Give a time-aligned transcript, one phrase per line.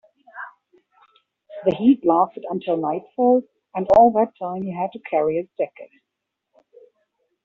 [1.63, 3.43] The heat lasted until nightfall,
[3.75, 5.91] and all that time he had to carry his jacket.